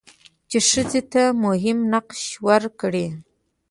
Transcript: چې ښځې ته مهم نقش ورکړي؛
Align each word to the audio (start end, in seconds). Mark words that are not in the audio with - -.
چې 0.49 0.57
ښځې 0.69 1.01
ته 1.11 1.23
مهم 1.43 1.77
نقش 1.93 2.21
ورکړي؛ 2.47 3.07